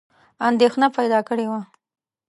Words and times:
اندېښنه 0.47 0.87
پیدا 0.97 1.19
کړې 1.29 1.45
وه. 1.51 1.61